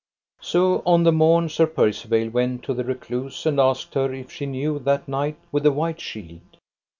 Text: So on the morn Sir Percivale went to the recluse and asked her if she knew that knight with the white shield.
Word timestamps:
So 0.41 0.81
on 0.83 1.03
the 1.03 1.11
morn 1.11 1.47
Sir 1.47 1.67
Percivale 1.67 2.29
went 2.31 2.63
to 2.63 2.73
the 2.73 2.83
recluse 2.83 3.45
and 3.45 3.59
asked 3.59 3.93
her 3.93 4.11
if 4.11 4.31
she 4.31 4.47
knew 4.47 4.79
that 4.79 5.07
knight 5.07 5.37
with 5.51 5.61
the 5.61 5.71
white 5.71 6.01
shield. 6.01 6.57